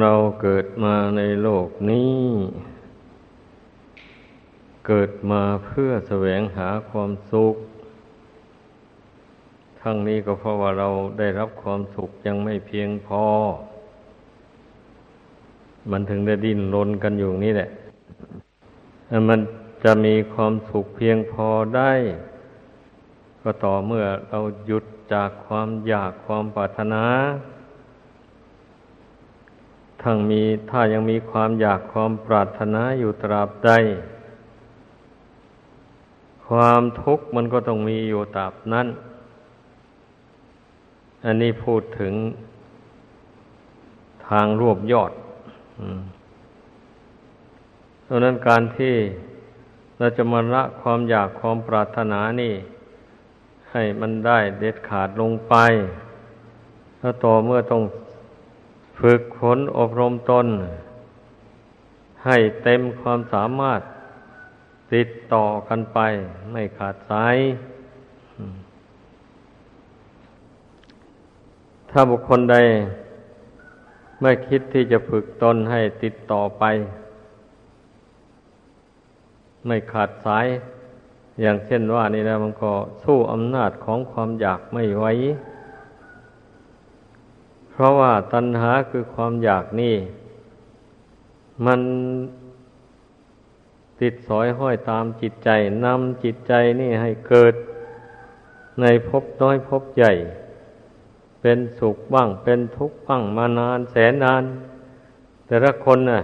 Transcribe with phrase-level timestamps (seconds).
[0.00, 2.22] เราเกิดมาในโลกนี้
[4.86, 7.56] เกิดมาเพื่อแสวงหาความสุข
[9.80, 13.24] ทั้งนี้ก็เพราะว่าเราได้รับความสุขยังไม่เพียงพอ
[15.90, 17.70] มันถึงได้ดิ้นรนกันอยู่นี่แหละ
[19.28, 19.40] มัน
[19.84, 21.92] จะมีความสุขเพียงพอได้
[23.42, 27.04] ก็ต่อเมื่อเราหยุดจากความอยากความปรารถนา
[30.02, 33.70] ทั้งมีถ้ายังมีความอยากความปรารถนาอยู่ตราบใด
[36.46, 38.86] ความทุกข์มันก็ต้องมีอยู่ตราบนั้น
[41.24, 42.14] อันนี้พูดถึง
[44.28, 45.12] ทางรวบยอด
[48.02, 48.94] เพราะนั้นการที่
[49.98, 52.54] เราจะมาละความอยากความปรารถนานี่
[53.70, 55.54] ให้มันได้เด็ดขาดลงไป
[56.98, 57.82] แล้วต่อเมื่อต้อง
[58.98, 60.46] ฝึกฝนอบรมตน
[62.24, 63.80] ให้เต็มความสามารถ
[64.92, 65.98] ติดต่อกันไป
[66.52, 67.36] ไม่ขาดสาย
[71.90, 72.56] ถ้าบุคคลใด
[74.20, 76.64] ไม่คิดที่จะฝึกตนให้ติดต่อไป
[79.66, 80.46] ไม่ขาดสาย
[81.40, 82.72] อย่างเช่นว่านี่นะมันก็
[83.04, 85.06] สู้อำนาจของความอยากไม่ไหว
[87.72, 89.96] เพราะว่าตัณหาคือความอยากนี่
[91.66, 91.80] มัน
[94.00, 95.50] ติดสอยห้อยตามจิตใจ
[95.84, 97.54] นำจิตใจนี่ให้เกิด
[98.80, 100.12] ในภพน้อยภพใหญ่
[101.40, 104.42] เป็นสุขบ้าง เป็นทุกข์บ้างมานานแสนนาน
[105.46, 106.20] แต่ละคนน่ะ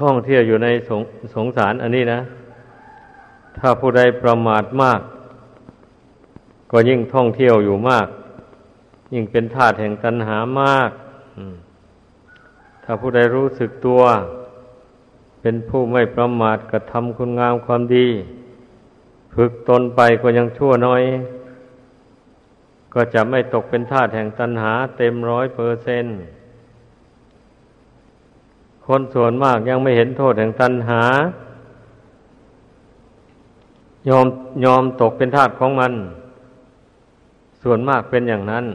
[0.00, 1.02] ท่องเที่ยวอยู่ในสง
[1.34, 2.20] สงสารอันนี้นะ
[3.58, 5.00] ถ้าผู้ใดประมาทมาก
[6.70, 8.06] ก็ยิ่งท่องเที่ยวอยู่มาก
[9.14, 10.90] ยิ่งเป็นธาตุแห่งตัณหามาก
[12.84, 14.02] ถ้าผู้ใดรู้สึกตัว
[15.40, 18.08] เป็นผู้ไม่ประมาทกระทำคุณงามความดี
[19.34, 21.02] ฝึกตนไปก็ยังชั่วน้อย
[22.94, 26.06] ก็จะไม่ตกเป็นธาตุแห่งตัณหาเต็มร้อยเปอร์เซน
[28.86, 31.02] คนส่วนมากยังไม่เห็นโทษแห่งตัณหา
[34.08, 34.26] ยอม
[34.64, 35.92] ยอมตกเป็นทาสของมัน
[37.62, 38.66] ส่วนมากเป็นอย่างนั้น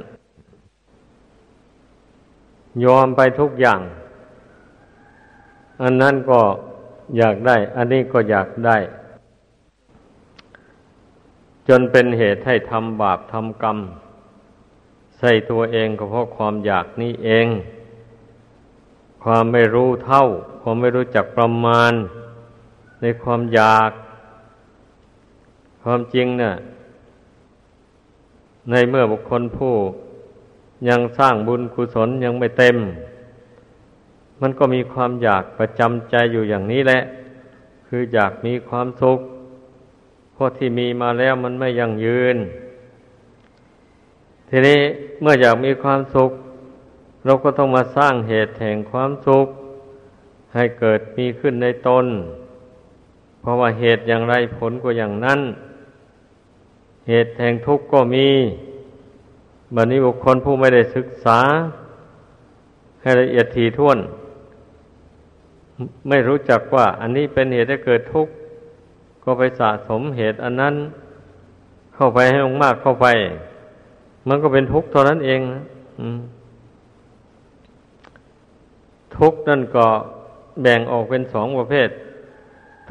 [2.85, 3.81] ยอมไปทุกอย่าง
[5.81, 6.41] อันนั้นก็
[7.18, 8.78] อยากได้ อันนี้ก็อยากได้
[11.68, 13.78] จนเป็นเหตุให้ทำบาปทำกรรม
[15.18, 17.47] ใส่ตัวเองก็เพราะความอยากนี้เอง
[19.24, 20.24] ความไม่รู้เท่า
[20.62, 21.94] ความไม่รู้จักประมาณ
[23.01, 23.91] ในความอยาก
[25.84, 26.53] ความจริงเนะ่ะ
[28.69, 29.74] ในเมื่อบุคคลผู้
[30.88, 32.78] ยังสร้างบุญกุศลยังไม่เต็ม
[34.41, 37.00] มันก็มีความอยากประจำใจอยู่อย่างนี้แหละ
[37.88, 39.19] คืออยากมีความสุข
[40.34, 42.38] เพราะที่มีมาแล้วมันไม่ยั่งยืน
[44.50, 44.79] ทีนี้
[45.22, 46.31] เมื่ออยากมีความสุข
[47.25, 49.47] เราก็ต้องมาสร้างเหตุแห่งความสุข
[50.53, 52.06] ให้เกิดมีขึ้นในตน
[53.39, 55.39] เพราะว่าเหตุอย่างไรผลก็อย่างนั้น
[57.07, 58.28] เหตุแห่งทุกข์ก็มี
[59.75, 61.40] บัดนี้บุคคลผู้ไม่ได้ศึกษา
[63.02, 63.97] ให้ละเอียดทีท่วน
[66.09, 68.34] ไม่รู้จักว่า อันนี้เป็นเหตุให้เกิดทุกข์
[69.24, 70.75] ก็ไปสะสมเหตุอันนั้น
[71.96, 73.07] เข้าไปให้มากเข้าไป
[74.28, 75.41] มันก็เป็นทุกข์เท่านั้นเอง
[79.18, 79.86] ทุกข์นั่นก็
[80.62, 81.90] แบ่งออกเป็นสองประเภท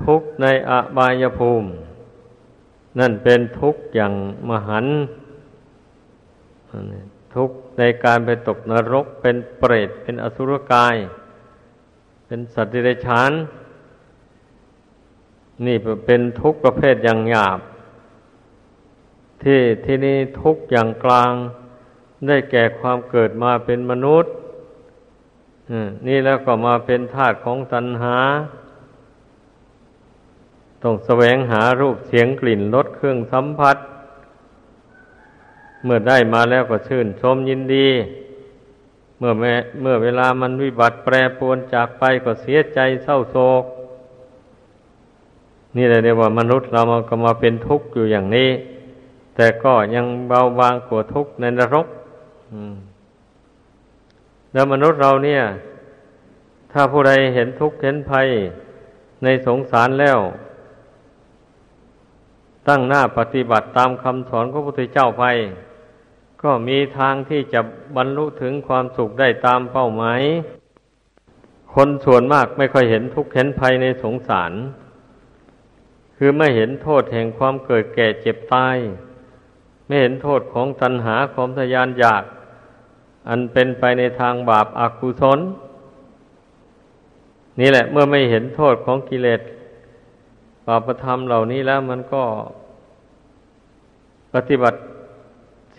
[0.04, 1.68] ทุกข์ในอบายภูมิ
[2.98, 4.12] นั่นเป็นทุกข์อย่าง
[4.48, 4.96] มหันต์
[7.34, 10.94] ทุกข์ในการไปตกนรกเป็นเปรตเป็นอสุรกาย
[12.26, 13.32] เป็นสัตว์ดิเรกชัน
[15.66, 17.60] นี่เป็นทุกข์ประเภทอย่างหยาบ
[19.42, 21.32] ที่ที่นี่ทุกข์อย่างกลาง
[22.26, 24.32] ได้แก่ความเกิดมาเป็นมนุษย์
[26.06, 28.16] นี่แล้วก็มาเป็นธาตุของตัณหา
[30.82, 33.76] ต้องแสวงหารูปเสียงกลิ่นรสเครื่องสัมผัส
[35.84, 37.88] เมื่อได้มาแล้วก็ชื่นชมยินดี
[39.18, 39.32] เมื่อ
[39.80, 43.64] เมื่อเวลามันวิบัติแปรปรวนจากไปก็เสียใจเศร้าโศก
[45.76, 48.50] นี่แหละเรียกว่ามนุษย์เรามาก็มาเป็นทุกข์อยู่อย่างนี้
[49.36, 51.86] แต่ก็ยังเบาบางกว่าทุกข์ในนรก
[54.52, 55.42] แล้วมนุษย์เราเนี่ย
[56.72, 58.28] ถ้าผู้ใดเห็นทุกข์เห็นภัย
[59.22, 60.18] ในสงสารแล้ว
[62.68, 65.24] ตั้งหน้าปฏิบัติตามคำสอนของพระพุทธเจ้าไป
[66.42, 67.60] ก็มีทางที่จะ
[67.96, 70.20] บรรลุถึงความสุขได้ตามเป้าหมาย
[71.74, 74.52] คนส่วนมากไม่ค่อยเห็นทุกข์เห็นภัยในสงสาร
[76.16, 78.76] คือไม่เห็นโทษแห่งความเกิดแก่เจ็บตาย
[79.86, 82.24] ไม่เห็นโทษของตัณหาความทยานอยาก
[83.28, 85.40] อันเป็นไปในทางบาปอากุศล
[87.60, 89.40] นี่แหละเมื่อไม่เห็นโทษของกิเลส
[90.66, 92.24] บาปธรรมเหล่านี้แล้วมันก็
[94.34, 94.78] ปฏิบัติ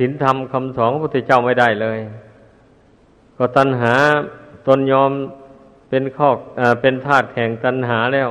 [0.02, 2.00] ศีลธรรมคำสอนของพระพุทธเจ้าไม่ได้เลย
[3.38, 3.94] ก็ตัณหา
[4.68, 5.12] ตนยอม
[5.90, 6.30] เป็นข้อ
[6.60, 8.30] อเป็นทาสแห่งตัณหาแล้ว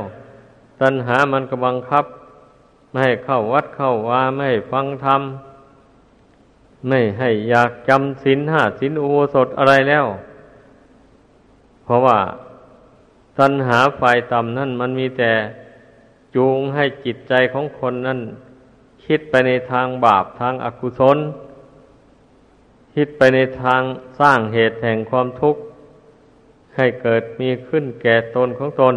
[0.83, 2.05] ตัณหามันก็บังคับ
[2.91, 5.23] ไม่ให้เข้าวัดเข้าวาไม่ให้ฟังธรรม
[6.89, 10.07] ไม่ให้อยากจำศีลห้าศีลอุโบสถอะไรแล้ว
[11.85, 12.19] เพราะว่า
[13.39, 15.33] ตัณหาฝ่ายต่ำนั่นมันมีแต่
[16.35, 18.21] จูงให้จิตใจของคนนั่น
[19.05, 21.19] คิดไปในทางบาปทางอากุศล
[23.01, 23.83] คิดไปในทาง
[24.21, 25.61] สร้างเหตุแห่งความทุกข์
[26.77, 28.95] ให้เกิดมีขึ้นแก่ตนของตน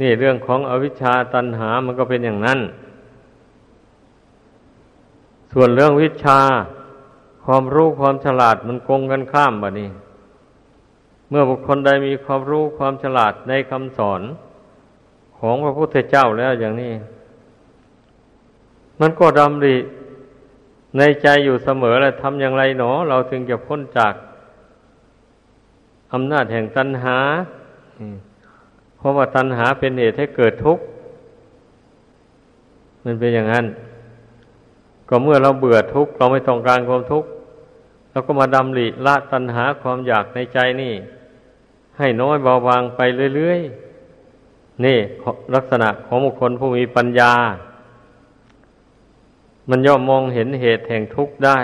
[0.00, 2.60] นี่เรื่องของอวิชชาตันหามันก็เป็นอย่างนั้น
[5.52, 6.40] ส่วนเรื่องวิชา
[7.44, 9.90] ความรู้ความฉลาดมันกงกันข้ามบะนี่
[11.28, 14.20] เมื่อบุคคลใดมีความรู้ความฉลาดในคำสอน
[15.38, 16.92] ของพระพุทธเจ้าแล้วอย่างนี้
[19.00, 19.76] มันก็ดำริ
[20.98, 24.14] ในใจอยู่เสมอแหละทำอย่างไรหนอ เราถึงจะพ้นจาก
[26.12, 27.18] อำนาจแห่งตัณหา
[28.96, 30.84] เพราะว่าตัณหาเป็นเหตุให้เกิดทุกข์
[33.04, 33.66] มันเป็นอย่างนั้น
[35.08, 37.28] ก็เมื่อเราเบื่อทุกข์ เราไม่ต้องการความทุกข์
[38.10, 40.94] เราก็มาดำริละตัณหาความอยากในใจนี่
[41.98, 43.00] ให้น้อยเบาบางไป
[43.36, 44.98] เรื่อยๆ นี่
[45.54, 47.32] ลักษณะของบุคคลผู้มีปัญญา
[49.68, 51.58] มันย่อมมองเห็นเหตุแห่งทุกข์ได้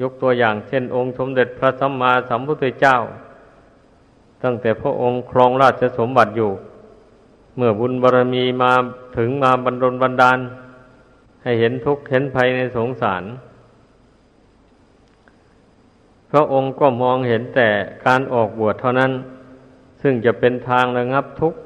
[0.00, 2.96] ยกตัวอย่างเช่น องค์สมเด็จพระสัมมาสัมพุทธเจ้า
[4.42, 6.50] ตั้งแต่พระองค์ครองราชสมบัติอยู่
[7.56, 8.72] เมื่อบุญบารรมีมา
[9.16, 10.38] ถึงมาบรรดลบันดาล
[11.42, 13.24] ให้เห็นทุกข์เห็นภัยในสงสาร
[16.30, 17.68] พระองค์ก็มองเห็นแต่
[18.06, 19.12] การออกบวชเท่านั้น
[20.02, 21.58] ซึ่งจะเป็นทางระงับทุกข์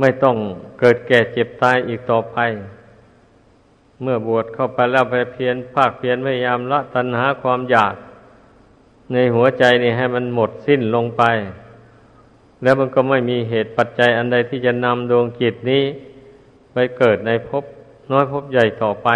[0.00, 0.36] ไม่ต้อง
[0.80, 2.38] เกิดแก่เจ็บตายอีกต่อไป
[4.02, 7.94] เมื่อบวชเข้าไปแล้วไปเพียรภาคเพียรพยายามละตัณหาความอยาก
[9.12, 11.22] ในหัวใจนี่ให้มันหมดสิ้นลงไป
[12.62, 15.84] แล้วมันก็ไม่มีเหตุปัจจัยอันใดที่จะนำดวงจิตนี้
[16.72, 17.64] ไปเกิดในภพ
[18.10, 19.08] น้อยภพใหญ่ต่อไป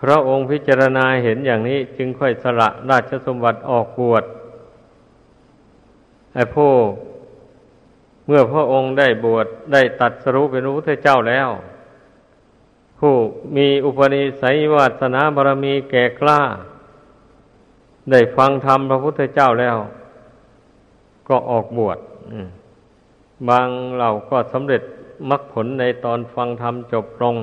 [0.00, 4.24] พระองค์พิจารณาเห็นอย่างนี้จึงค่อยสละราชสมบัติออกบวช
[6.34, 6.70] ไอ้ผู้
[8.28, 11.48] เมื่อพระองค์ได้บวชได้ตัดสรุปเป็นพระพุทธเจ้าแล้ว
[12.98, 13.14] ผู้
[13.56, 16.40] มีอุปนิสัยวาสนาบารมีแก่กล้า
[18.10, 19.76] ได้ฟังธรรมพระพุทธเจ้าแล้ว
[21.28, 21.98] ก็ออกบวช
[23.48, 24.82] บางเหล่าก็สำเร็จ
[25.30, 27.36] มรรคผลในตอนฟังธรรมจบลง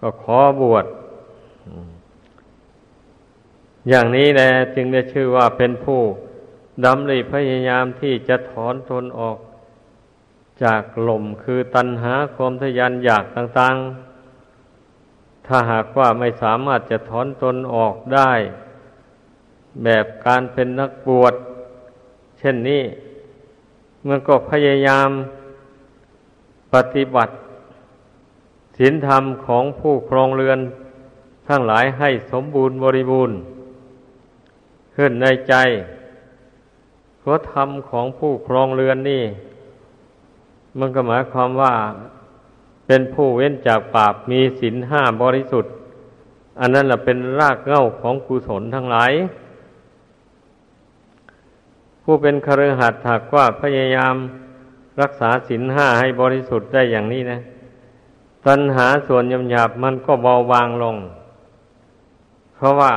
[0.00, 0.86] ก็ขอบวช
[3.88, 6.00] อย่างนี้แหละจึงได้ชื่อว่าเป็นผู้
[6.84, 9.36] ดำริพยายามที่จะถอนตนออก
[10.62, 18.32] จากลมคือตัณหาความทยานอยากต่างๆ ถ้าหากว่าไม่สามารถจะถอนตนออกได้
[19.84, 21.34] แบบการเป็นนักบวช
[22.38, 22.82] เช่นนี้
[24.06, 25.08] มันก็พยายาม
[26.74, 27.34] ปฏิบัติ
[28.78, 30.58] ศีลธรรมของผู้ครองเรือน
[31.48, 33.36] ทั้งหลายให้สมบูรณ์บริบูรณ์
[34.94, 35.54] ขึ้นในใจ
[37.18, 39.24] เพราะธรรมของผู้ครองเรือนนี่
[40.78, 41.74] มันก็หมายความว่า
[42.86, 45.72] เป็นผู้เว้นจากบาปมีศีลห้าบริสุทธิ์
[46.60, 49.12] อันนั้นแหละเป็นรากเหง้าของกุศลทั้งหลาย
[52.02, 54.14] ผู้เป็นคฤหัสถ์หากว่าพยายาม
[55.00, 57.40] รักษาศีลห้าให้บริสุทธิ์ได้อย่างนี้นะ
[58.46, 60.96] ตัณหาส่วนยำหยาบมันก็เบาบางลง
[62.56, 62.92] เพราะว่า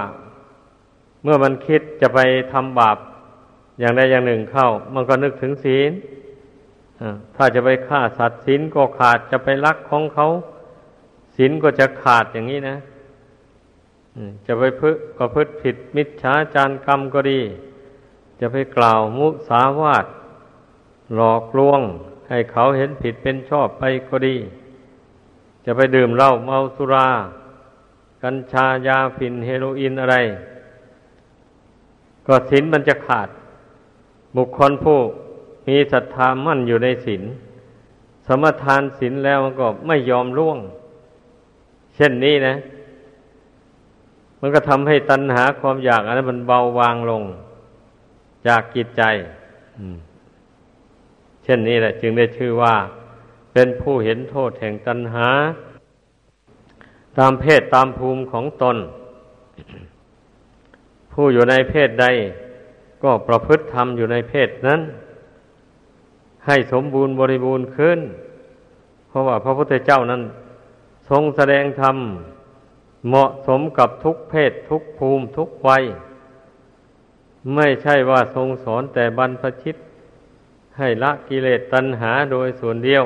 [1.24, 2.20] เมื่อมันคิดจะไป
[2.51, 2.98] ทำบาป
[3.80, 5.92] อย่างใดอย่างหนึ่งเข้า มันก็นึกถึงศีล
[7.36, 10.27] ถ้าจะไปฆ่าสัตว์ศีลก็ขาดจะไปลักของเขา
[11.36, 12.77] ศีลก็จะขาดอย่างนี้นะ
[14.46, 17.41] จะไปพึ่ก็พึ่ผิดมิจฉาจารกรรมก็ดี
[18.39, 20.05] จะไปกล่าวมุสาวาท
[21.15, 21.81] หลอกลวง
[22.29, 24.36] ให้เขาเห็นผิดเป็นชอบไปก็ดี
[25.65, 27.10] จะไปดื่มเหล้าเมาสุรา
[28.24, 30.15] กัญชายาฝิ่นเฮโรอีนอะไร
[32.27, 33.29] ก็ศีลมันจะขาด
[34.36, 35.00] บุคคลผู้
[35.68, 37.24] มีศรัทธามั่นอยู่ในศีล
[38.27, 40.58] สมทานศีลแล้วก็ไม่ยอมล่วง
[41.96, 42.56] เช่นนี้นะ
[44.39, 47.24] มันก็ทำให้ตัณหาความอยากอันนั้นมันเบาบางลง
[48.48, 49.03] จากกิจใจ
[51.44, 52.75] เช่นนี้แหละ จึงได้ชื่อว่า
[53.53, 55.30] เป็นผู้เห็นโทษแห่งตัณหา
[57.18, 58.77] ตามเพศตามภูมิของตน
[61.12, 62.06] ผู้อยู่ในเพศใด
[63.03, 64.82] ก็ประพฤติธรรมอยู่ในเพศนั้น
[66.48, 68.00] ให้สมบูรณ์บริบูรณ์ขึ้น
[69.07, 70.21] เพราะว่าพระพุทธเจ้านั้น
[71.10, 71.98] ทรงแสดงธรรม
[73.07, 75.83] เหมาะสมกับทุกเพศทุกภูมิทุกวัย
[77.55, 79.75] ไม่ใช่ว่าทรงสอนแต่บรรพชิต
[80.77, 83.05] ให้ละกิเลสตัณหาโดยส่วนเดียว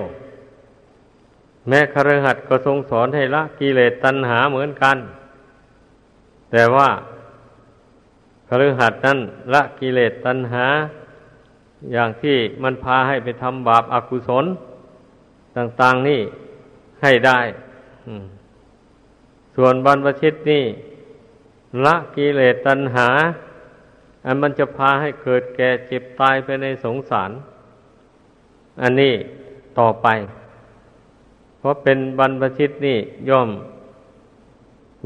[1.68, 4.98] แม้ครหัสก็ทรงสอนให้ละกิเลสตัณหาเหมือนกัน
[6.52, 6.90] แต่ว่า
[8.48, 9.20] คฤหัสนั้น
[9.54, 10.66] ละกิเลสตัณหา
[11.92, 14.46] อย่างที่มันพาให้ไปทำบาปอากุศล
[15.58, 16.22] ต่างๆนี่
[17.02, 17.40] ให้ได้
[19.56, 20.64] ส่วนบรรพชิตนี่
[21.86, 23.08] ละกิเลสตัณหา
[24.26, 27.32] อันมันจะพาให้เกิดแก่เจ็บตายไปในสงสาร
[28.82, 29.14] อันนี้
[29.80, 30.08] ต่อไป
[31.60, 32.98] เพราะเป็นบรรพชิตนี่
[33.30, 33.50] ย่อม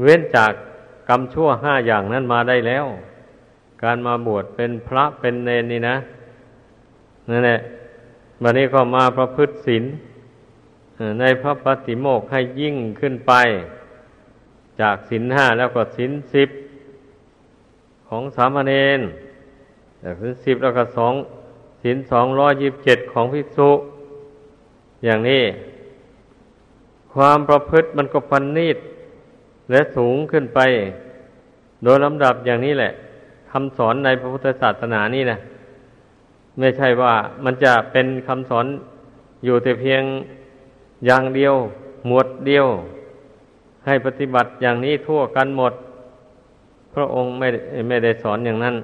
[0.02, 0.52] เว้นจาก
[1.08, 2.86] กรรมชั่วห้าอย่างนั้นมาได้แล้ว
[3.82, 5.96] การมาบวชเป็นพระเป็นเนนนี่นะ
[7.30, 7.58] นั่นแหละ
[8.42, 9.84] วันนี้ก็มาประพฤติศีล
[11.20, 13.32] ในพระปฏิโมกให้ยิ่งขึ้นไป
[14.80, 16.48] จากสินห้าแล้วก็สินสิบ
[18.08, 19.00] ของสามเณร
[20.02, 21.14] จากสินสิบแล้วก็สอง
[21.82, 23.70] สินสองร้อยยิบเจ็ดของภิกษุ
[25.04, 25.42] อย่างนี้
[27.12, 28.78] ความประพฤติมันก็พันนีด
[29.70, 30.60] และสูงขึ้นไป
[31.84, 32.92] โดยลำดับอย่างนี้แหละ
[33.50, 35.38] คำสอนในพระพุทธศาสนานี่นะ
[36.58, 37.14] ไม่ใช่ว่า
[37.44, 38.66] มันจะเป็นคำสอน
[39.44, 40.02] อยู่แต่เพียง
[41.06, 41.54] อย่างเดียว
[42.06, 42.66] หมวดเดียว
[43.86, 45.72] ให้ปฏิบัติอย่างนี้ทั่วกันหมด
[46.94, 47.48] พระองค์ไม่
[47.88, 48.76] ไม่ได้สอนอย่างนั้น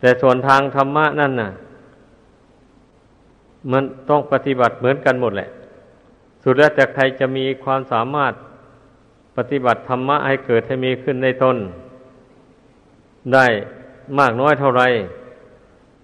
[0.00, 1.50] แต่ส่วนทางธรรมะนั่นน่ะ
[3.72, 5.48] มันต้องปฏิบัติเหมือนกันหมดแหละ
[6.42, 8.32] สุดแล้วแต่ใครจะมีความสามารถ
[9.36, 11.56] ปฏิบัติธรรมะให้เกิดให้มีขึ้นในตน
[13.34, 13.46] ได้
[14.18, 14.82] มากน้อยเท่าไร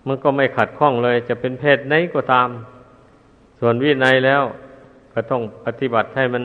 [0.07, 2.49] มันก็ไม่ขัดข้องเลย จะเป็นเพศไหนก็ตาม
[3.61, 4.43] ส่วนวินัยแล้ว
[5.13, 6.45] ก็ต้องปฏิบัติให้มัน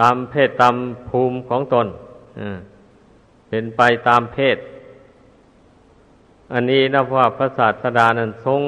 [0.00, 0.74] ตามเพศตาม
[1.08, 1.86] ภูมิของตน
[3.48, 4.56] เป็นไปตามเพศ
[6.52, 8.62] อันนี้นะว่าพระศาสดานั้นทรง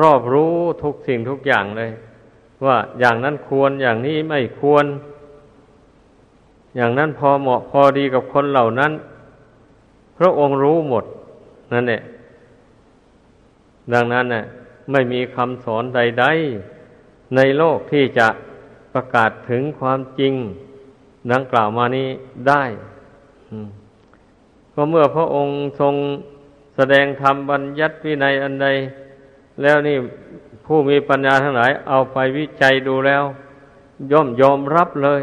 [0.00, 1.90] รอบรู้ทุกสิ่งทุกอย่างเลย
[2.64, 4.86] ว่าอย่างนั้นควรอย่างนี้ไม่ควร
[6.76, 8.92] อย่างนั้นพอเหมาะพอดีกับคนเหล่านั้น
[10.18, 11.04] พระองค์รู้หมด
[11.72, 12.00] นั่นแหละ
[13.92, 14.42] ดังนั้นน่ะ
[14.90, 16.24] ไม่มีคำสอนใด
[16.80, 18.28] ๆ ในโลกที่จะ
[18.94, 20.34] ประกาศถึงความจริง
[21.32, 22.08] ดังกล่าวมานี้
[22.48, 22.62] ได้
[24.74, 25.94] ก็เมื่อพระองค์ทรง
[26.76, 28.68] แสดงธรรมบัญญัติวินัยอันใด
[29.62, 29.96] แล้วนี่
[30.66, 33.24] ผู้มีปัญญาทั้งหลายเอาไปวิจัยดูแล้ว
[34.12, 35.22] ย่อมยอมรับเลย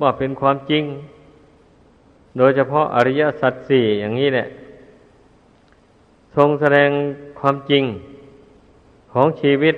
[0.00, 0.84] ว่าเป็นความจริง
[2.38, 4.48] โดยเฉพาะอริยสัจสี่อย่างนี้เนี่ย
[6.36, 6.90] ทรงแสดง
[7.40, 7.84] ความจริง
[9.12, 9.74] ของชีวิต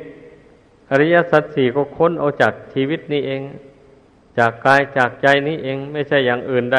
[0.90, 3.42] อริยสัจสี่ก็ค้นเอาจากชีวิตนี้เอง
[4.38, 6.78] จากกายจากใจนี้เองไม่ใช่อย่างอื่นใด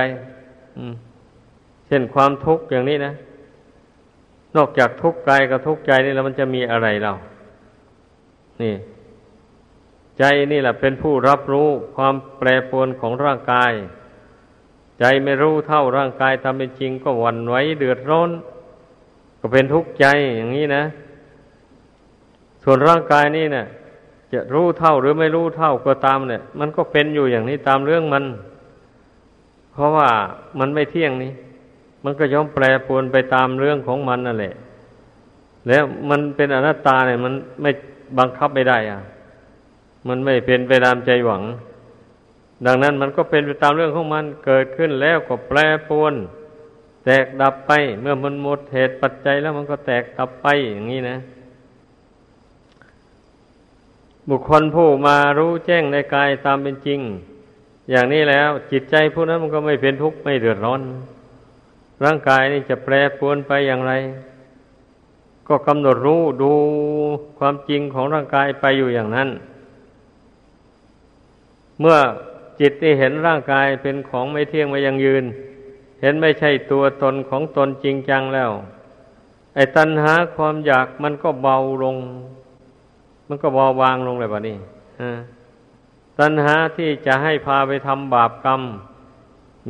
[1.88, 3.14] เช่นความทุกข์อย่างนี้นะ
[4.56, 7.14] นอกจากทุกข์กายกับทุกข์ใจนี่แล้วมันจะมีอะไรเรา
[8.62, 8.76] นี่
[10.20, 13.72] ใจนี่แหละเป็นผู้รับรู้ความแปรปรวนของร่างกาย
[15.00, 18.30] ใจไม่รู้เท่าร่างกายทำเป็นจริงก็หวั่นไหวเดือดร้อน
[19.46, 20.06] ก็เป็นทุกข์ใจ
[20.38, 20.84] อย่างนี้นะ
[22.64, 23.66] ส่วนร่างกายนี่เนะี่ย
[24.34, 28.24] จะรู้เท่าหรือไม่รู้เท่าก็ตามเนี่ย มันก็เป็นอยู่อย่างนี้ตามเรื่องมัน
[29.74, 30.10] เพราะว่า
[30.60, 31.32] มันไม่เที่ยงนี่
[32.04, 34.54] มันก็ย่อมแปรปรวนไปตามเรื่องของมันนั่นแหละ
[35.68, 37.72] แล้วมันเป็นอนัตตาเนี่ย มันไม่
[38.18, 39.00] บังคับไม่ได้อะ
[40.08, 41.44] มันไม่เป็นไปตามใจหวัง
[42.66, 45.58] ดังนั้นมันก็เป็นไปตามเรื่องของมันเกิดขึ้นแล้วก็แปร
[45.90, 46.16] ปรวน
[47.06, 47.72] แตกดับไป
[48.02, 51.18] เมื่อมันหมดเหตุปัจจัยแล้วมันก็แตกดับไปอย่างนี้นะ
[54.30, 57.00] บุคคลผู้มารู้แจ้งในกายตามเป็นจริง
[57.90, 60.82] อย่างนี้แล้วจิตใจผู้นั้นมันก็ไม่เป็นทุกข์ไม่เดือดร้อน
[62.04, 63.94] ร่างกายนี่จะแปรปรวนไปอย่างไร
[65.48, 66.52] ก็กำหนดรู้ดู
[67.40, 69.30] ความจริงของร่างกายไปอยู่อย่างนั้น
[71.80, 71.98] เมื่อ
[72.60, 75.26] จิตที่เห็นร่างกายเป็นของไม่เที่ยงไม่ยังยืน
[76.06, 78.52] เห็นไม่ใช่ตัวตนของตนจริงจังแล้ว
[79.56, 81.96] ไอ้ตัณหาความอยากมันก็เบาลง
[83.28, 84.58] มันก็เบาบางลงเลยบะนี่
[86.20, 88.62] ตัณหาที่จะให้พาไปทำบาปกรรม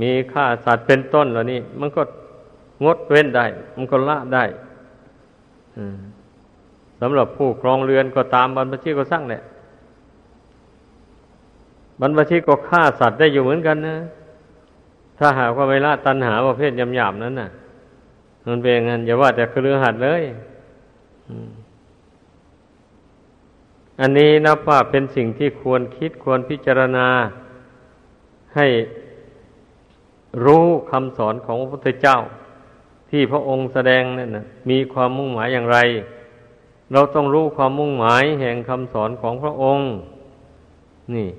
[0.01, 2.01] มีฆ่าสัตว์เป็นต้นเหล่านี้ มันก็
[2.83, 4.43] งดเว้นได้ มันก็ละได้
[7.01, 9.41] สำหรับผู้ครองเรือนก็ตามบรรพชิตก็สร้างแหละ
[11.99, 13.95] บรรพชิตก็ฆ่าสัตว์ได้อยู่เหมือนกันนะ
[15.17, 17.49] ถ้าหากว่าไม่ละตัณหาประเภทยำๆนั้นน่ะ
[18.47, 20.23] มันเป็นงั้นอย่าว่าแต่ครือหัดเลย
[24.01, 27.07] อันนี้นับว่าเป็นสิ่งที่ควรคิดควรพิจารณา
[28.55, 28.67] ให้
[30.45, 32.17] รู้คำสอนของพระพุทธเจ้า
[33.09, 35.77] ที่พระองค์แสดงนั่นนะมีความมุ่งหมายอย่างไร
[36.93, 39.85] เราต้องรู้ความมุ่งหมายแห่งคำสอนของพระองค์
[41.15, 41.29] นี่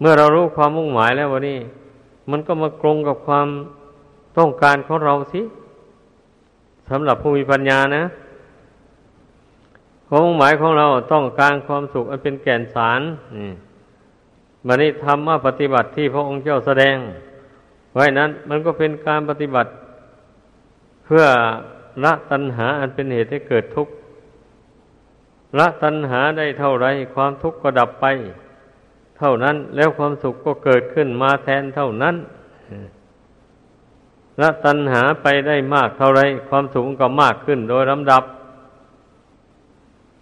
[0.00, 1.58] เมื่อเรารู้ความมุ่งหมายแล้ววันนี้
[2.30, 3.48] มันก็มากรงกับความ
[4.38, 5.42] ต้องการของเราสิ
[6.90, 8.04] สำหรับผู้มีปัญญานะ
[10.08, 13.00] ความหมายของเราต้องการความสุขอันเป็นแก่นสาร
[13.36, 13.50] นี่
[14.66, 16.96] บันนี้ธรรมปฏิบัติที่พระองค์เจ้าแสดง
[17.94, 19.70] ไว้นั้น มันก็เป็นการปฏิบัติ
[21.04, 21.24] เพื่อ
[22.04, 23.92] ละตัณหาอันเป็นเหตุให้เกิดทุกข์
[25.58, 28.06] ละตัณหาได้เท่าไรความทุกข์ก็ดับไป
[29.18, 32.16] เท่านั้น แล้วความสุขก็เกิดขึ้นมาแทนเท่านั้น
[34.40, 38.22] ละตัณหาไปได้มากเท่าไร ความสุขก็มากขึ้นโดยลำดับ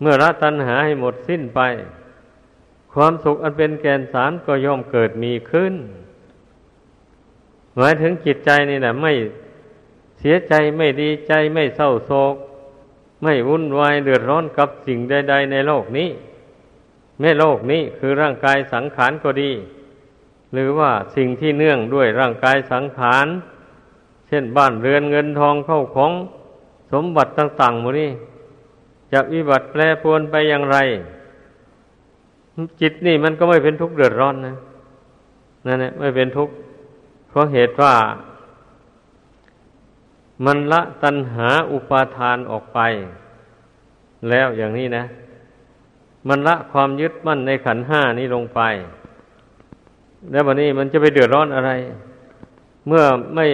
[0.01, 1.61] เมื่อละตัณหาให้หมดสิ้นไป
[2.93, 5.75] ความสุขอันเป็นแกนสารก็ย่อมเกิดมีขึ้น
[7.77, 9.13] หมายถึงจิตใจนี่แหละไม่
[10.19, 12.35] เสียใจไม่ดีใจไม่เศร้าโศก
[13.23, 16.09] ไม่วุ่นวายเดือดร้อนกับสิ่งใด ๆ ในโลกนี้
[17.23, 19.51] แม่โลกนี้คือร่างกายสังขารก็ดี
[20.53, 23.27] หรือว่าสิ่งที่เนื่องด้วยร่างกายสังขาร
[24.29, 26.13] เช่นบ้านเรือนเงินทองเข้าของ
[26.93, 28.11] สมบัติต่างๆหมดนี้
[29.13, 30.77] จะวิบัติแปรปรวนไปอย่างไร
[32.81, 34.55] จิตนี่มันก็ไม่เป็นทุกข์เดือดร้อนนะ
[35.67, 36.55] นั่นแหละไม่เป็นทุกข์
[37.29, 37.95] เพราะเหตุว่า
[40.45, 42.81] มันละตัณหาอุปาทานออกไป
[44.31, 45.05] แล้วอย่างนี้นะ
[46.29, 48.61] มันละความยึดมั่นในขันห้านี้ลงไป
[50.31, 51.71] แล้ววันนี้มันจะไปเดือดร้อนอะไร
[52.87, 53.03] เมื่อ
[53.35, 53.47] ไม่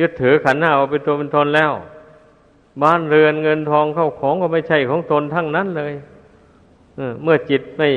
[0.00, 1.72] ยึดถือขันห้าเอาเป็นตัวเป็นตนแล้ว
[2.82, 5.94] บ้านเรือนเงินทองเข้าของก็ไม่ใช่ของตนทั้งนั้นเลย
[7.22, 7.88] เมื่อจิตไม่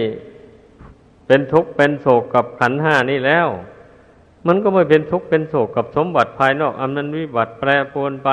[1.27, 3.47] เป็นทุกข์เป็นโศกกับขันห้านี่แล้ว
[4.47, 8.29] มันก็ไม่เป็นทุกข์เป็นโศกกับสมบัติภายนอกอันนั้นวิบัติแปรปรวนไป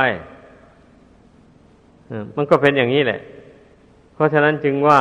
[2.36, 3.20] มันก็เป็นอย่างนี้แหละ
[4.14, 5.00] เพราะฉะนั้นจึงว่า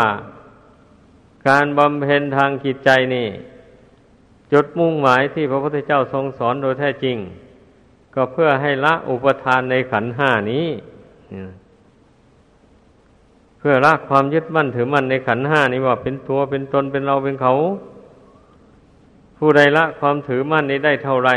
[1.48, 3.28] การบำเพ็ญทางจิตใจนี่
[4.52, 7.18] จุดมุ่งหมายที่พระพุทธเจ้าทรงสอนโดยแท้จริง
[8.16, 10.68] ก็เพื่อให้ละอุปทานในขันห้านี้
[13.60, 17.54] เพื่อละความยึดมั่นถือมั่นในขันห้านี้ว่าเป็นตัวเป็นตนเป็นเราเป็นเขา
[19.38, 21.32] ผู้ใดละความถือมั่นนี้ได้เท่าไร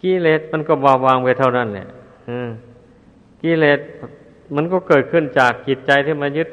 [0.00, 1.88] กิเลสมันก็เบาบางไปเท่านั้นแหละ
[3.42, 3.80] กิเลส
[4.54, 6.48] มันก็เกิดขึ้นจากจิตใจที่มายึด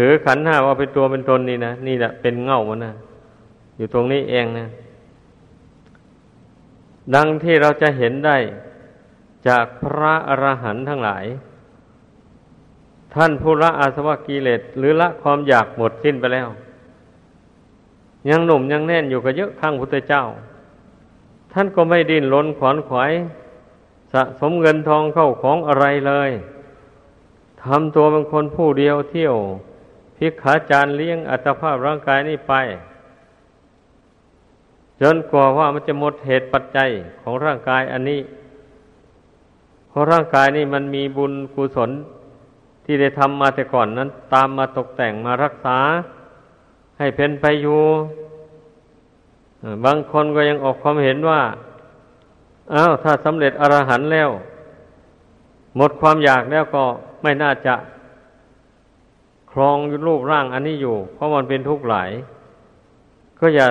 [0.00, 2.92] ถือขันห้าว่าเป็นตัวเป็นตนนี่นะนี่แหละเป็นเง่ามันนะ
[3.76, 4.66] อยู่ตรงนี้เองนะ
[7.14, 8.36] ดังที่เราจะเห็นได้
[9.48, 11.24] จากพระอรหันต์ทั้งหลาย
[13.14, 16.48] ท่านผู้ละอาสวะกิเลสหรือละความอยากหมดสิ้นไปแล้ว
[18.30, 20.22] ยังหนุ่มยังแน่นอยู่กับเยอะข้างพุทธเจ้า
[21.52, 23.12] ท่านก็ไม่ดิ้นรนขวนขวาย
[24.12, 26.30] สะสมเงินทองเข้าของอะไรเลย
[27.62, 29.36] ทำตัวเป็นคนผู้เดียวเที่ยว
[30.18, 32.54] พิกขาจารเลี้ยงอัตภาพร่างกายนี้ไป
[35.00, 36.88] จนกว่าว่ามันจะหมดเหตุปัจจัย
[37.20, 38.20] ของร่างกายอันนี้
[39.88, 41.90] เพราะร่างกายนี้มันมีบุญกุศล
[42.84, 45.78] ที่ได้ทำมาแต่ก่อนนั้น ตามมาตกแต่งมารักษา
[46.98, 47.80] ให้เป็นไปอยู่
[49.84, 51.40] บางคนก็ยังออกความเห็นว่า
[52.74, 54.30] อ้าวถ้าสำเร็จอรหันต์แล้ว
[55.76, 56.82] หมดความอยากแล้วก็
[57.22, 57.74] ไม่น่าจะ
[59.52, 62.10] ครองรูปร่างอันนี้อยู่ เพราะมันเป็นทุกข์หลาย
[63.38, 63.66] ก็อย่า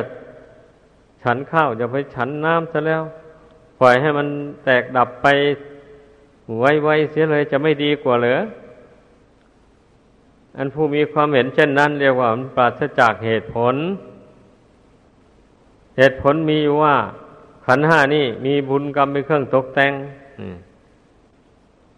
[1.24, 3.04] ฉันข้าวอย่าไปฉันน้ำซะแล้ว
[3.80, 4.28] ปล่อยให้มัน
[4.64, 5.28] แตกดับไป
[6.60, 8.40] ไวๆเสียเลยจะไม่ดีกว่าเหรอ
[10.58, 13.76] อันผู้มีความเห็นเช่นนั้น เรียกว่ามันปราศจากเหตุผล
[15.98, 16.96] เหตุผลมีว่า
[17.66, 19.94] ขันห้านี่มีบุญกรรมเป็นเครื่องตกแต่ง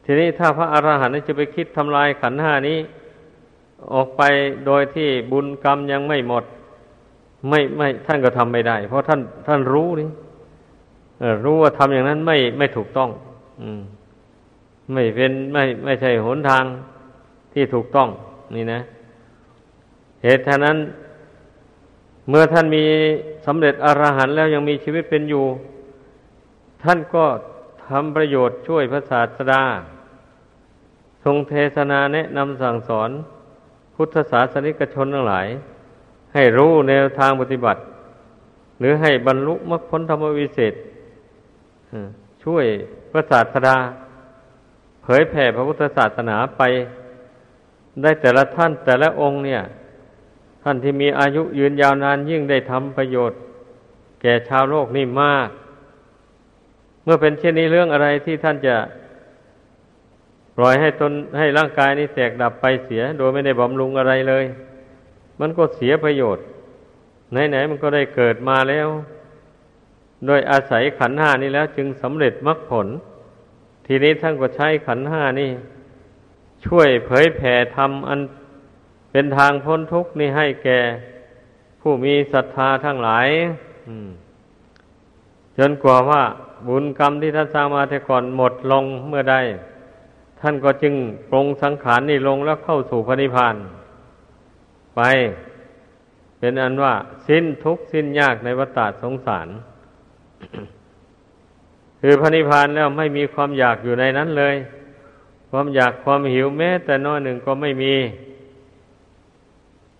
[0.04, 2.78] ทีนี้ถ้าพระอรหันต์จะไปคิดทำลายขันห้านี้
[3.94, 4.22] ออกไป
[4.66, 6.44] โดยที่บุญกรรมยังไม่หมด
[7.50, 10.10] ไม่ไม่ท่านก็ทำไม่ได้ เพราะท่านท่านรู้นี่
[11.44, 13.10] รู้ว่าทำอย่างนั้นไม่ไม่ถูกต้อง
[13.62, 13.82] อืม
[14.94, 16.64] ไม่เป็นไม่ไม่ใช่หนทาง
[17.54, 18.08] ที่ถูกต้อง
[18.56, 18.80] นี่นะ
[20.24, 20.78] เหตุฉะนั้น
[22.30, 22.84] เมื่อท่านมี
[23.46, 25.46] สำเร็จอรหันต์แล้วยังมีชีวิตเป็นอยู่
[26.84, 27.26] ท่านก็
[27.88, 29.64] ทำประโยชน์ช่วยพระศาสดา
[31.24, 33.10] ทรงเทศนาแนะนำสั่งสอน
[34.02, 35.48] พุทธศาสนิกชนทั้งหลาย
[36.34, 37.82] ให้รู้แนวทางปฏิบัติ
[38.80, 40.74] หรือให้บรรลุมรรคผลธรรมวิเศษ
[42.44, 42.66] ช่วย
[43.12, 43.78] พระศาสดา
[45.04, 46.62] เผยแผ่พระพุทธศาสนาไป
[48.02, 49.62] ได้แต่ละท่านแต่ละองค์เนี่ย
[50.64, 53.40] ท่านที่มีอายุยืนยาวนานยิ่งได้ทำประโยชน์
[54.22, 55.50] แก่ชาวโลกนี่มาก
[57.04, 58.76] เมื่อเป็นเช่นนี้เรื่องอะไรที่ท่านจะ
[60.62, 64.46] ล่อยให้ตนให้ร่างกายนี้แตกดับไปเสีย โดยไม่ได้บำรุงอะไรเลย
[65.40, 66.44] มันก็เสียประโยชน์
[67.32, 68.88] ไหนๆมันก็ได้เกิดมาแล้ว
[70.26, 72.88] โดยอาศัยขันห้านี้แล้วจึงสำเร็จมรรคผล
[73.86, 75.52] ทีนี้ท่านก็ใช้ขันห้านี่
[76.66, 78.20] ช่วยเผยแผ่ธรรมอัน
[79.12, 80.80] เป็นทางพ้นทุกข์นี่ให้แก่
[81.82, 83.28] ผู้มีศรัทธาทั้งหลาย
[85.58, 86.24] จนกว่าว่า
[86.68, 89.36] บุญกรรมที่ท่านสร้างมาแต่ก่อนหมดลงเมื่อใด
[90.42, 90.94] ท่านก็จึง
[91.32, 93.56] ปรงสังขารนี่ลงแล้วเข้าสู่พระนิพพาน
[94.96, 95.02] ไป
[96.40, 96.94] เป็นอันว่า
[97.28, 99.48] สิ้นทุกสิ้นยากในวัฏสงสาร
[102.02, 104.56] คือพระนิพพานแล้วไม่มีความอยากอยู่ในนั้นเลย
[105.50, 107.96] ความอยากความหิวแม้แต่น้อยหนึ่งก็ไม่มี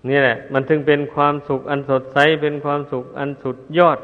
[0.10, 4.00] นี่แหละ มันถึงเป็นความสุขอันสดใสเป็นความสุขอันสุดยอด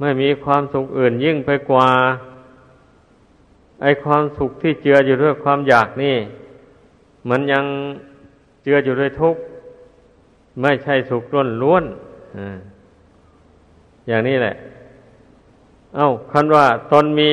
[0.00, 1.88] ไม่มีความสุขอื่นยิ่งไปกว่า
[3.84, 6.16] ไอความสุขที่เจืออยู่ด้วยความอยากนี่
[7.28, 7.64] มันยัง
[8.62, 9.40] เจืออยู่ด้วยทุกข์
[10.60, 11.84] ไม่ใช่สุขล้วนล้วน
[14.08, 14.54] อย่างนี้แหละ
[15.96, 17.30] เอา้าคันว่าตนมี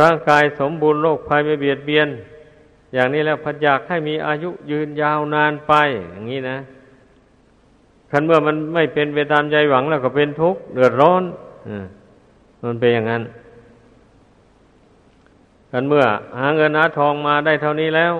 [0.00, 2.08] ร่างกายสมบูรณ์โรคภัยไม่เบียดเบียน
[2.94, 5.72] อย่างนี้แล้วพัดอยากให้มีอายุยืนยาวนานไป
[6.12, 6.58] อย่างนี้นะ
[8.10, 11.22] คันเมื่อมันไม่เป็นไปตามใจหวังแล้วก็เป็นทุกข์เดือดร้อน
[11.68, 11.70] อ
[12.64, 13.22] มันเป็นอย่างนั้น
[15.70, 16.04] คันเมื่อ
[16.38, 18.14] หาเงินหาทองมาได้เท่านี้แล้ว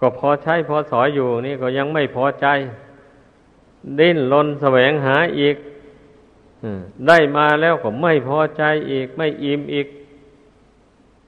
[0.00, 2.46] ก็พอใช้พอสอยอยู่นี่ก็ยังไม่พอใจ
[3.98, 5.56] ดิ้นรนแสวงหาอีก
[7.08, 9.86] ได้มาแล้วก็ไม่พอใจอีกไม่อิ่มอีก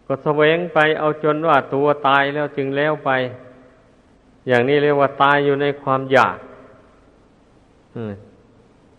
[0.07, 3.11] ก็แสวงไปเอาจนว่าตัวตายแล้วจึงแล้วไป
[4.49, 6.39] อย่างนี้เรียกว่าตายอยู่ในความอยาก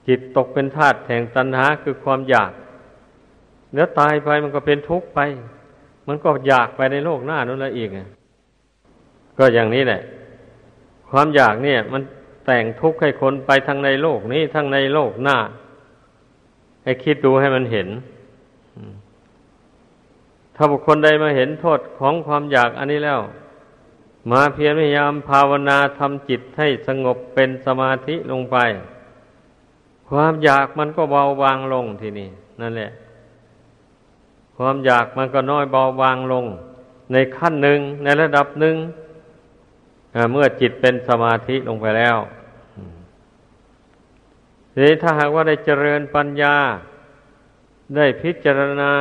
[0.07, 2.51] จิตตกเป็นธาตุแห่งตัณหาคือความอยาก
[3.73, 5.19] แล้วตายไปมันก็เป็นทุกข์ไป
[6.07, 7.89] มันก็อยากไปในโลกหน้านั่นแหละอีก
[9.37, 10.01] ก็อย่างนี้แหละ
[11.09, 12.01] ความอยากเนี่ย มัน
[12.45, 15.37] แต่งทุกข์ให้คนไปทั้งในโลกนี้ทั้งในโลกหน้า
[16.83, 17.87] ให้คิดดูให้มันเห็น
[20.55, 23.19] ถ้าบุคคลใดมาเห็นโทษของความอยากอันนี้แล้ว
[24.31, 28.57] มาเพียรพยายามภาวนาทำจิตให้สงบเป็นสมาธิลงไป
[30.09, 32.29] ความอยากมันก็เบาบางลงทีนี้
[32.61, 32.91] นั่นแหละ
[34.57, 36.45] ความอยากมันก็น้อยเบาบางลง
[37.11, 38.75] ในขั้นหนึ่งในระดับหนึ่ง
[40.31, 42.17] เมื่อจิตเป็นสมาธิลงไปแล้ว
[44.71, 46.55] ทีนี้ถ้าหากว่าได้เจริญปัญญา
[47.95, 48.91] ได้พิจารณา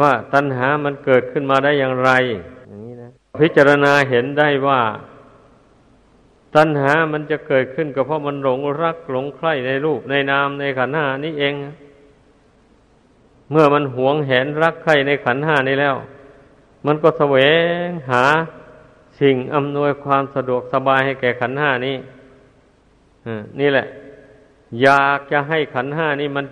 [0.00, 2.10] ว่าตัณหามันเกิดขึ้นมาได้อย่างไร
[2.68, 3.10] อย่างนี้นะ
[3.40, 4.80] พิจารณาเห็นได้ว่า
[6.56, 11.54] ตัณหามันจะเกิดขึ้นก็เพราะมันหลงรักหลงใคร่ในรูปในนามในขันหานี้เอง
[13.50, 15.96] เมื่อมันหวงแหนรักใคร่ในขันห้านี้แล้ว
[16.86, 17.36] มันก็แสว
[17.86, 18.24] งหา
[19.20, 21.96] สิ่งอำนวยความสะดวกสบายให้แก่ขันห้านี้
[23.60, 23.86] นี่แหละ
[24.82, 26.46] อยากจะให้ขันห้านี่มัน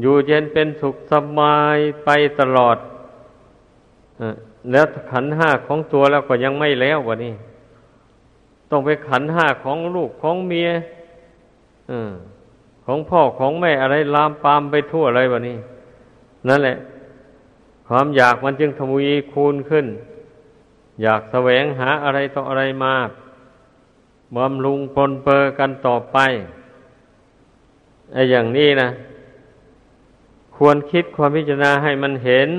[0.00, 2.08] อยู่เย็นเป็นสุขสบายไป
[2.40, 2.76] ตลอด
[4.20, 4.22] อ
[4.72, 7.34] แล้วขันห้าของตัวแล้วก็ยังไม่แล้ววะนี่
[8.70, 10.70] ต้องไปขันห้าของลูกของเมีย
[11.90, 11.92] อ
[12.84, 15.58] ของพ่อของแม่อะไรลามปามไปทั่วอะไรวะนี่
[16.48, 16.76] นั่นแหละ
[17.88, 19.86] ความอยากมันจึงทวีคูณขึ้น
[21.02, 22.94] อยากแสวงหาอะไรต่ออะไรมา
[24.36, 26.18] บำรุงปนเปอกันต่อไป
[28.12, 28.88] ไอ้อย่างนี้นะ
[30.56, 32.50] ควรคิดความพิจารณาให้มันเห็น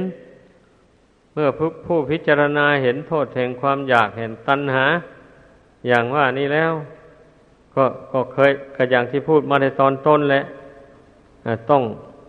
[1.33, 1.49] เมื่อ
[1.85, 4.85] ผู้พิจารณาเห็นโทษแห่งความอยากเห็นตัณหา
[5.87, 6.73] อย่างว่านี้แล้ว
[7.75, 10.43] ก็ก็เคยก็อย่างที่พูดมาในตอนต้นแหละ
[11.69, 11.83] ต้อง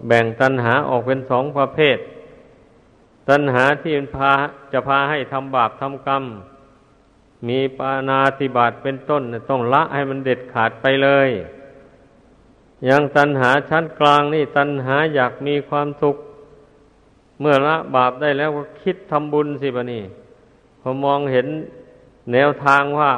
[0.06, 1.98] แบ่งตัณหาออกเป็นสองประเภท
[3.28, 4.32] ตัณหาที่มันพา
[4.72, 6.24] จะพาให้ทำบาปทำกรรม
[7.48, 11.28] มีปานาติบาตเป็นต้นต้องละให้มันเด็ดขาดไปเลย
[12.86, 16.16] อย่างตัณหาชั้นกลางนี่ตัณหาอยากมีความสุข
[17.40, 20.02] เมื่อละบาปได้แล้วก็คิดทำบุญสิบะนี่
[20.80, 21.46] พอมองเห็น
[22.32, 23.12] แนวทางว่า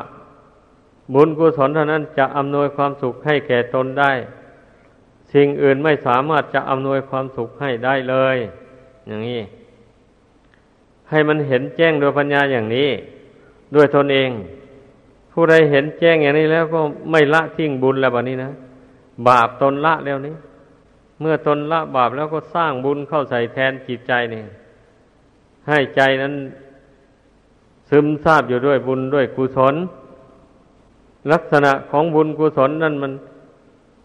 [1.15, 4.13] บุญกุศลเท่านั้นจะอำนวยความสุขให้แก่ตนได้
[5.33, 8.37] สิ่งอื่นไม่สามารถจะอำนวยความสุขให้ได้เลย
[9.07, 9.41] อย่างนี้
[11.11, 12.89] ให้มันเห็นแจ้งโดยปัญญาอย่างนี้
[13.75, 14.31] ด้วยตนเอง
[15.33, 18.51] ผู้ใดเห็นแจ้งอย่างนี้แล้วก็ไม่ละทิ้งบุญแล้วแบบนี้นะ
[19.29, 20.35] บาปตนละแล้วนี้
[21.21, 24.43] เมื่อตนละบาปแล้วก็สร้างบุญเข้าใส่แทนจิตใจนี่
[25.69, 26.35] ให้ใจนั้น
[27.91, 29.75] ซึมซาบอยู่ด้วยบุญด้วยกุศล
[31.33, 33.13] ลักษณะของบุญกุศลนั่นมัน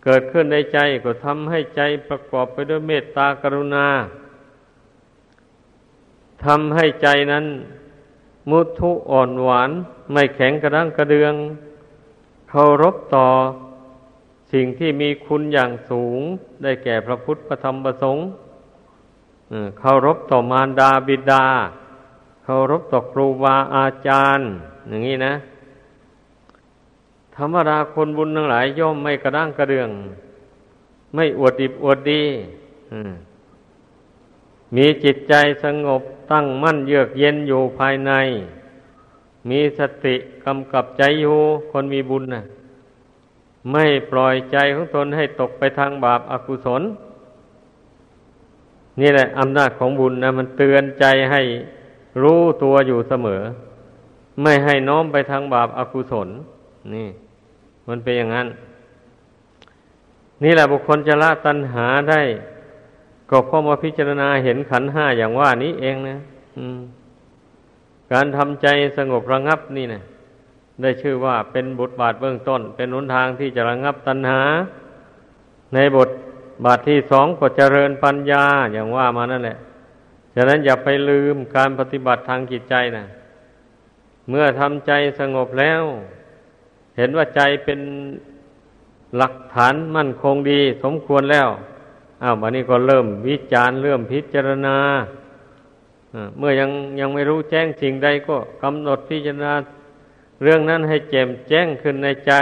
[0.04, 3.88] เกิดขึ้นในใจก็ทำให้ใจประกอบไปด้วยเมตตากรุณา
[6.46, 7.46] ทำให้ใจนั้น
[8.50, 9.70] มุทุอ่อนหวาน
[10.12, 11.34] ไม่แข็งกระด้างกระเดือง
[12.50, 13.28] เคารพต่อ
[14.54, 16.20] สิ่งที่มีคุณอย่างสูง
[16.64, 18.26] ได้แก่พระพุทธพระธรรมพระสงฆ์
[19.80, 21.46] เคารพต่อมารดาบิดา
[22.44, 24.48] เคารพต่อครูบาอาจารย์
[24.90, 25.34] อย่างนี้นะ
[27.36, 29.90] ธรรมดาคนบุญทั้งหลาย ย่อมไม่กระด้างกระเดือง
[31.16, 32.24] ไม่อวดดิบอวดดี
[34.76, 38.12] มีจิตใจสงบตั้งมั่นเยือกเย็นอยู่ภายใน
[39.50, 40.16] มีสติ
[40.46, 41.38] กำกับใจอยู่
[41.72, 42.44] คนมีบุญนะ่ะ
[43.72, 46.82] ไม่ปล่อยใจของตนให้ตกไปทางบาปอากุศล
[49.00, 51.42] นี่แหละอำนาจของบุญนะมันเตือนใจให้
[52.22, 53.42] รู้ตัวอยู่เสมอ
[54.42, 56.30] ไม่ให้น้อมไปทางบาปอากุศล
[56.94, 57.08] นี่
[57.88, 58.48] มันเป็นอย่างนั้น
[60.44, 62.22] นี่แหละบุคคลจะละตัณหาได้
[63.30, 66.18] ก็เพราะมาพิจารณาเห็นขันห้าอย่างว่านี้เองนะ
[68.12, 68.68] การทำใจ
[68.98, 70.02] สงบระงับนี่นะ
[70.82, 74.42] ได้ชื่อว่าเป็นบทบาทเบื้องต้น เป็นหนทางที่จะระงับตัณหา
[75.74, 76.10] ในบท
[76.66, 79.58] บาทที่สองก็เจริญปัญญาอย่างว่ามานั่นแหละ
[80.36, 83.06] ฉะนั้นอย่าไปลืมการปฏิบัติทางจิตใจนะ
[84.30, 85.84] เมื่อทำใจสงบแล้ว
[87.02, 87.80] ห็นว่าใจเป็น
[89.18, 91.50] หลักฐานมั่นคงดี สมควรแล้ว
[92.24, 94.78] อ้าววันนี้ก็เริ่มวิจารณ์เริ่มพิจารณา
[96.38, 99.54] เมื่อยังยังไม่รู้แจ้งสิ่งใดก็กำหนดพิจารณา
[100.44, 102.34] เรื่องนั้นให้แจ่มแจ้งขึ้นในใจ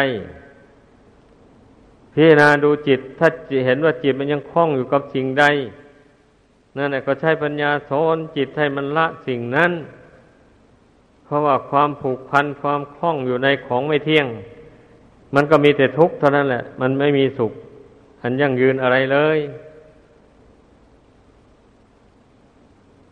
[2.14, 3.28] พิจารณาดูจิต ถ้า
[3.66, 5.46] เห็นว่าจิตมันยังคล้องอยู่กับสิ่งใด
[6.78, 9.72] นั่นแหละก็ใช้ปัญญาสอนจิตให้มันละสิ่งนั้น
[11.30, 14.28] เพราะว่าความผูกพันความคล้องอยู่ในของไม่เที่ยง
[15.36, 17.52] มันก็มีแต่ทุกข์เท่านั้นแหละ มันไม่มีสุข
[18.22, 19.40] อันยั่งยืนอะไรเลย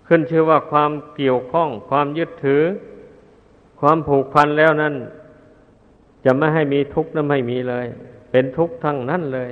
[0.08, 2.64] ขึ้นชื่อว่าความเกี่ยวข้อง ความยึดถือ
[3.80, 4.96] ความผูกพันแล้วนั้น
[6.26, 7.86] จะไม่ให้มีทุกข์นั้นไม่มีเลย
[8.32, 9.52] เป็นทุกข์ทั้งนั้นเลย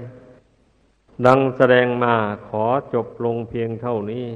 [1.25, 2.13] ดังแสดงมา
[2.47, 4.28] ขอจบลงเพียงเท่านี้